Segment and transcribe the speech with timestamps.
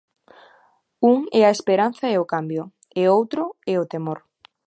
[1.13, 2.63] Un é a esperanza e o cambio
[2.99, 4.19] e outro é o temor.